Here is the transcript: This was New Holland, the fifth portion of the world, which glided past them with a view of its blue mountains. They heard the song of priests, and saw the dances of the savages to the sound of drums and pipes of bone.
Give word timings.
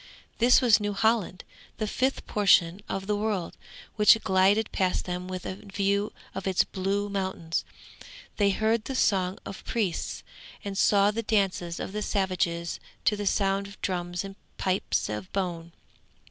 This 0.39 0.61
was 0.61 0.79
New 0.79 0.93
Holland, 0.93 1.43
the 1.77 1.85
fifth 1.85 2.25
portion 2.25 2.81
of 2.89 3.05
the 3.05 3.15
world, 3.15 3.55
which 3.97 4.17
glided 4.23 4.71
past 4.71 5.05
them 5.05 5.27
with 5.27 5.45
a 5.45 5.57
view 5.57 6.11
of 6.33 6.47
its 6.47 6.63
blue 6.63 7.07
mountains. 7.07 7.63
They 8.37 8.49
heard 8.49 8.85
the 8.85 8.95
song 8.95 9.37
of 9.45 9.63
priests, 9.63 10.23
and 10.65 10.75
saw 10.75 11.11
the 11.11 11.21
dances 11.21 11.79
of 11.79 11.91
the 11.93 12.01
savages 12.01 12.79
to 13.05 13.15
the 13.15 13.27
sound 13.27 13.67
of 13.67 13.79
drums 13.81 14.23
and 14.23 14.37
pipes 14.57 15.07
of 15.07 15.31
bone. 15.33 15.71